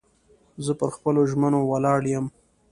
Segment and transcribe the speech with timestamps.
[0.65, 2.25] زه پر خپلو ژمنو ولاړ یم.